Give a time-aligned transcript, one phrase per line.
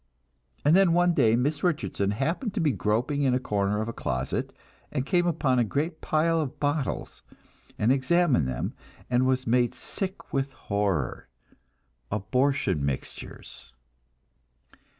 [0.65, 3.93] And then one day Miss Richardson happened to be groping in a corner of a
[3.93, 4.51] closet,
[4.91, 7.21] and came upon a great pile of bottles,
[7.77, 8.73] and examined them,
[9.11, 11.29] and was made sick with horror
[12.11, 13.73] abortion mixtures.